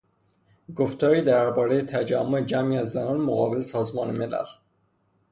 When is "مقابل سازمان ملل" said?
3.21-4.45